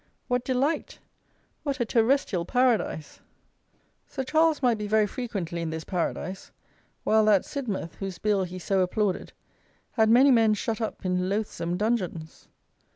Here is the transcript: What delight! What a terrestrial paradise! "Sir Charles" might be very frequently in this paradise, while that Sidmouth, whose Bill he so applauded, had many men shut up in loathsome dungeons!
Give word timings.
What 0.27 0.43
delight! 0.43 0.97
What 1.61 1.79
a 1.79 1.85
terrestrial 1.85 2.43
paradise! 2.43 3.19
"Sir 4.07 4.23
Charles" 4.23 4.63
might 4.63 4.79
be 4.79 4.87
very 4.87 5.05
frequently 5.05 5.61
in 5.61 5.69
this 5.69 5.83
paradise, 5.83 6.49
while 7.03 7.23
that 7.25 7.45
Sidmouth, 7.45 7.93
whose 7.99 8.17
Bill 8.17 8.43
he 8.43 8.57
so 8.57 8.79
applauded, 8.79 9.31
had 9.91 10.09
many 10.09 10.31
men 10.31 10.55
shut 10.55 10.81
up 10.81 11.05
in 11.05 11.29
loathsome 11.29 11.77
dungeons! 11.77 12.47